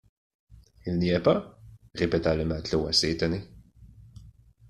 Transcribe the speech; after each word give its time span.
Il 0.87 0.97
n’y 0.97 1.09
est 1.11 1.21
pas?... 1.21 1.61
répéta 1.93 2.33
le 2.35 2.43
matelot 2.43 2.87
assez 2.87 3.11
étonné. 3.11 3.43